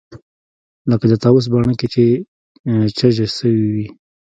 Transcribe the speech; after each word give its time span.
لکه 0.89 1.05
د 1.11 1.13
طاووس 1.23 1.45
بڼکې 1.51 1.87
چې 1.93 2.03
چجه 2.97 3.27
سوې 3.37 3.65
وي. 3.73 3.87